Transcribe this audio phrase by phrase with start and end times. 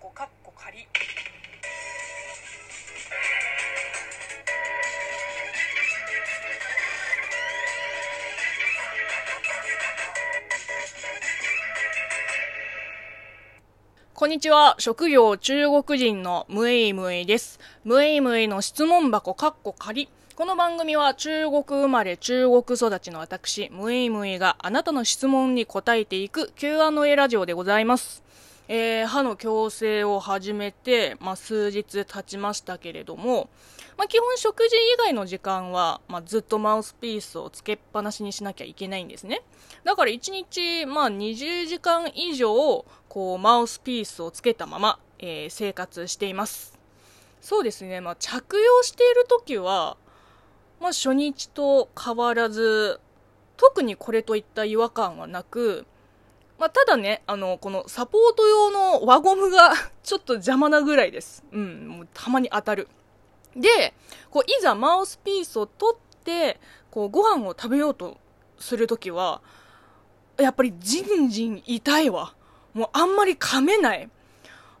[0.00, 0.86] 箱かっこ仮
[14.14, 14.76] こんにちは。
[14.78, 17.58] 職業中国人のムエイムエイです。
[17.84, 20.08] ムエイムエイの質問箱かっこ仮。
[20.36, 28.22] この番組は中国生まれ中国育ちの私、ムエイムエイがあなたの質問に答えていく Q&A ラジオでございます。
[28.68, 33.48] えー、歯の矯正を始めて、まあ、数日経ちましたけれども、
[33.96, 39.42] まあ、基本食事以外の時間は、まあ、ずっとマウスピースをつけっぱなしにしなきゃいけないんですね。
[39.84, 46.78] だから1日、まあ、20時間以上、こう、マウスピースをつけたまま、えー、生活しています。
[47.40, 49.96] そうですね、まあ、着用している時は、
[50.78, 53.00] まあ、初日と変わらず、
[53.56, 55.86] 特にこれといった違和感はなく、
[56.58, 61.44] まあ、ただね、あの、このサポート用の輪ゴムが ちょっと邪魔なぐらいです。
[61.52, 62.88] うん、もうたまに当たる。
[63.54, 63.94] で、
[64.30, 68.16] こう、いざマウスピースを取って、こう、ご飯を食べようと
[68.58, 69.40] するときは、
[70.36, 72.34] やっぱりじんじん痛いわ。
[72.74, 74.10] もうあんまり噛めない。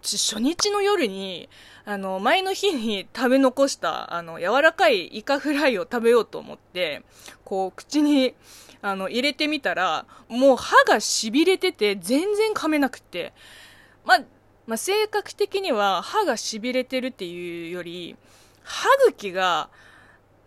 [0.02, 1.48] 初日の夜に、
[1.88, 7.02] あの、前の日に食べ残した、あの、柔らかいイカフライを食べようと思って、
[7.46, 8.34] こう、口に、
[8.82, 13.32] あの、入れてみたら、もう歯が痺れてて、全然噛めなくて。
[14.04, 14.18] ま、
[14.66, 18.16] まあ、性格的には歯が痺れてるっていうより、
[18.62, 19.70] 歯茎が、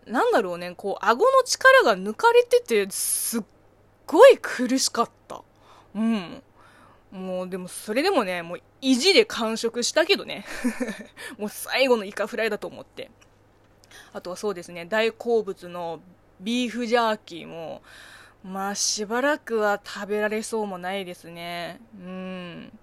[0.06, 3.42] なんだろうね、こう、顎の力が抜かれてて、すっ
[4.06, 5.42] ごい苦しかった。
[5.96, 6.40] うん。
[7.12, 10.46] もうでもそれでもね、もう意地で完食したけどね。
[11.38, 13.10] もう最後のイカフライだと思って。
[14.14, 16.00] あとはそうですね、大好物の
[16.40, 17.82] ビーフジャーキーも、
[18.42, 21.80] まあしばらくは食べられそうもないですね。
[22.00, 22.78] うん。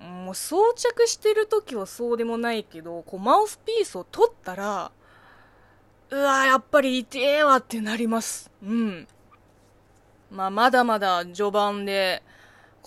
[0.00, 4.92] もう装着してる時はそうでもないけど、こうマウスピースを取ったら、
[6.10, 8.48] うわやっぱり痛えわってなります。
[8.62, 9.08] うん。
[10.30, 12.22] まあまだまだ序盤で、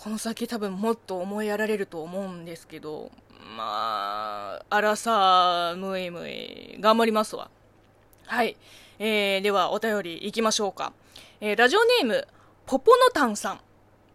[0.02, 3.12] この先多分もっと思いやられると思うんですけど、
[3.56, 7.52] まあ、あらさ、むいむい、頑張りますわ。
[8.26, 8.56] はい。
[8.98, 10.92] えー、ではお便り行きましょうか。
[11.40, 12.26] えー、ラジオネーム、
[12.66, 13.60] ポポノタンさん。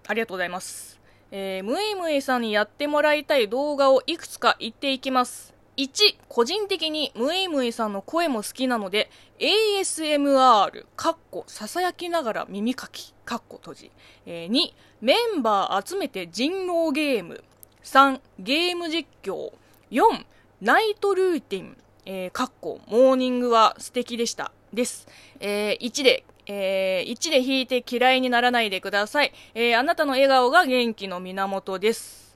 [0.05, 0.99] ありがとうございます。
[1.31, 5.53] えー、ムイムイさんにやってもらいたい動画をいくつか言っていきます。
[5.77, 13.91] 1、個人的にムイムイさんの声も好きなので、ASMR、かっこ、ささやきながら耳かき、かっこ閉じ。
[14.25, 17.43] えー、2、メンバー集めて人狼ゲーム。
[17.83, 19.53] 3、ゲーム実況。
[19.91, 20.25] 4、
[20.61, 21.77] ナイトルーティン。
[22.05, 24.51] えー、かっこ、モーニングは素敵でした。
[24.73, 25.07] です。
[25.39, 29.31] えー、1で、えー、1で引いて嫌いにならないでください。
[29.53, 32.35] えー、あなたの笑顔が元気の源です。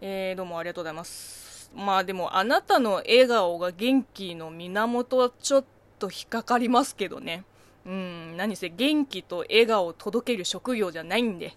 [0.00, 1.47] えー、どうもありがとうございます。
[1.74, 5.64] まあでもあなたの笑顔が元気の源はちょっ
[5.98, 7.44] と引っかかりますけどね。
[7.86, 11.56] うん、何せ元気と笑顔を届ける職業じゃないんで。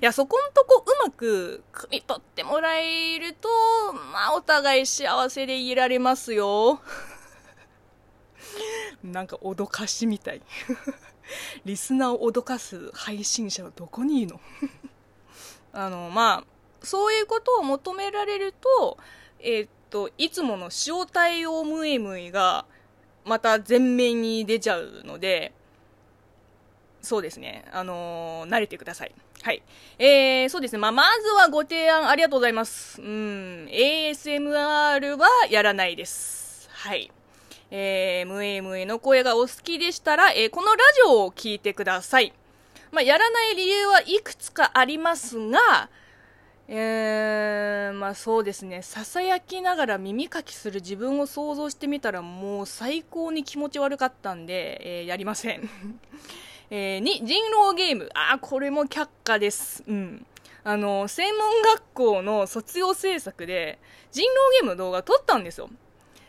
[0.00, 3.48] いや、そこんとこうまく汲み取ってもらえると、
[4.12, 6.80] まあお互い幸せでいられますよ。
[9.02, 10.42] なんか脅かしみたい。
[11.64, 14.40] リスナーを脅かす配信者はどこにいいの？
[15.72, 18.98] あの、まあ、そういうことを求められると、
[19.40, 22.64] えー、っと、いつもの塩対応ムイムイが、
[23.24, 25.52] また前面に出ちゃうので、
[27.02, 27.64] そうですね。
[27.72, 29.14] あのー、慣れてください。
[29.42, 29.62] はい。
[29.98, 30.78] えー、そうですね。
[30.78, 33.00] まあ、まずはご提案ありがとうございます。
[33.00, 36.68] うん、ASMR はやらないです。
[36.72, 37.10] はい。
[37.70, 42.32] えー、ムエムエの声がお好きでしたら、えー、このラジオを聞いてください。
[42.90, 45.90] まあ、やらない理由はいくつかありますが、
[46.70, 55.70] えー、まあそうですね、ささやきながら耳かきする自分を想像してみたらもう最高に気持ち悪かったんで、えー、やりません。
[56.70, 58.10] えー、2、人狼ゲーム。
[58.12, 59.82] ああ、これも却下です。
[59.88, 60.26] うん。
[60.62, 63.78] あの、専門学校の卒業制作で
[64.12, 65.70] 人狼ゲームの動画撮ったんですよ。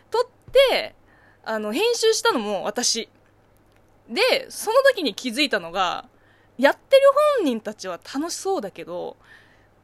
[0.09, 0.95] 撮って、
[1.43, 3.09] あの、編集したのも私。
[4.07, 6.07] で、その時に気づいたのが、
[6.57, 7.01] やってる
[7.37, 9.17] 本人たちは楽しそうだけど、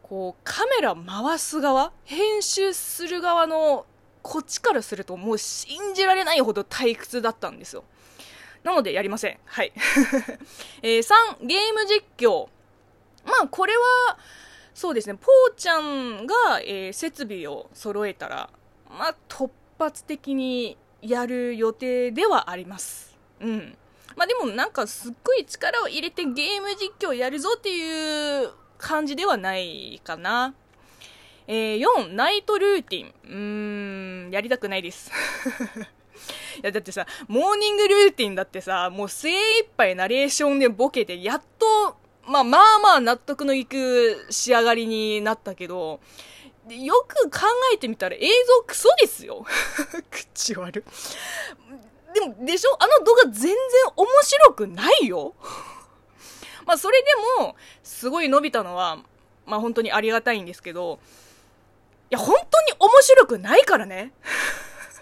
[0.07, 3.87] こうカメラ回す側編集する側の
[4.21, 7.83] こっちからするともう信じられないほど退屈だったんですよ。
[8.63, 9.39] なのでやりません。
[9.45, 9.73] はい、
[10.83, 12.49] えー、3ゲーム実況。
[13.25, 14.19] まあこれは
[14.75, 15.15] そうですね。
[15.15, 18.51] ポーちゃんが、えー、設備を揃えたら
[18.87, 19.49] まあ突
[19.79, 23.17] 発的にやる予定ではあります。
[23.39, 23.75] うん。
[24.15, 30.53] まあでもなんかすっごい力を入れてゲーム実況やるぞっていう感じではないかな。
[31.47, 33.13] えー、4、ナイトルーティン。
[33.23, 35.11] うーん、やりたくないです。
[36.57, 45.99] いや、だってさ、モーニングルーティンだってさ、もう精一杯ナレーションでボケて、やっと、まあまあまあ納得のいく仕上がりになったけど、
[46.67, 47.41] よく考
[47.73, 49.45] えてみたら映像クソですよ。
[50.09, 50.83] 口悪。
[52.13, 52.75] でも、でしょ？
[52.79, 53.55] あの動画全然
[53.95, 55.35] 面白くないよ。
[56.65, 57.07] まあそれで
[57.43, 58.97] も、すごい伸びたのは、
[59.45, 60.99] まあ本当にありがたいんですけど、
[62.09, 64.11] いや、本当に面白くないからね。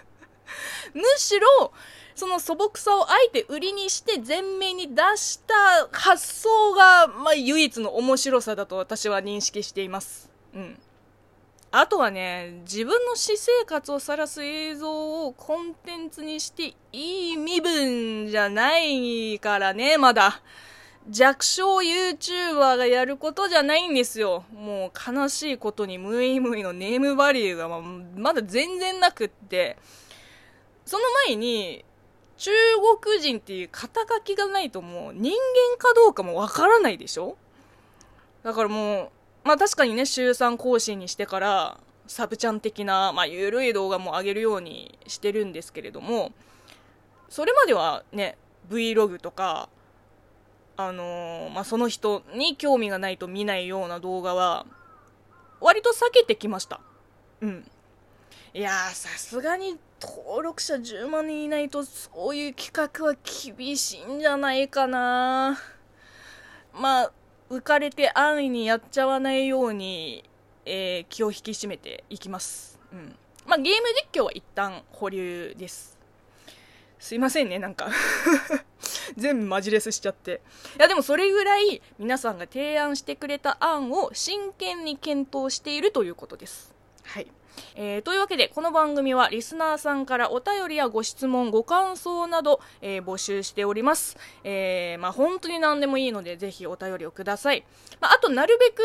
[0.94, 1.72] むしろ、
[2.14, 10.30] その素朴さをあえて売りにして前面に出した発想が、まあ、唯一の面白さだと私は認識しています。
[10.54, 10.78] うん。
[11.72, 20.40] あとはね、自分の私生活を晒す映像をコンテンツにしていい身分じゃないからね、まだ。
[21.10, 24.44] 弱小 YouTuber がやることじゃないんですよ。
[24.54, 29.76] もう悲しいことにムイムイのネームバリューがまだ全然なくって。
[30.86, 31.84] その前に、
[32.36, 32.50] 中
[33.02, 37.36] 国人っていう肩書きがないともう人間かどうかもわからないでしょ？
[38.42, 39.10] だからもう、
[39.44, 46.32] まあ確かにね、週3更新にしてから、サブチャン的な、まあ緩い動画も上げるようにしてるんですけれども、
[47.28, 48.36] それまではね、
[48.68, 49.68] Vlog とか、
[50.76, 54.66] あのー、まあその人に興味がないと見ないような動画は、
[55.60, 56.80] 割と避けてきました。
[57.40, 57.70] うん。
[58.52, 63.14] いやー、さすがに登録者10万人いないと、そういう企画は
[63.56, 65.58] 厳しいんじゃないかな。
[66.72, 67.12] まあ、
[67.50, 70.24] 浮かれて安易にやっちゃわないように、
[70.66, 72.78] えー、気を引き締めていきます。
[72.92, 73.14] うん。
[73.46, 75.98] まあ、ゲーム実況は一旦保留です。
[76.98, 77.90] すいませんね、なんか
[79.16, 80.40] 全部マジレスしちゃって。
[80.78, 86.74] いや、でもそれぐらい皆さんが提案してくれた案を真剣に検討しているということです。
[87.14, 87.28] はい。
[87.76, 94.16] えー、というわけで、この番組はリスナーさんからお便りやご質問、ご感想など、えー、募集しております。
[94.42, 97.64] えー、まあ、本当に何でもいいので、ぜひお便りをください。
[98.00, 98.82] まあ、あと、なるべく、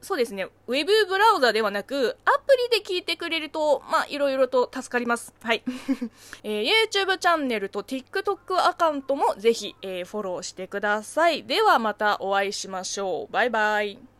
[0.00, 5.34] そうですね、ウェブブラウザではなく、アプリで聞いてくれると、まあ、いろいろと助かります。
[5.42, 5.64] はい。
[6.44, 11.42] えー、YouTube チャンネルと TikTok アカウントもぜひ、えー、フォローしてください。
[11.42, 13.32] ではまたお会いしましょう。
[13.32, 14.11] バイバイ。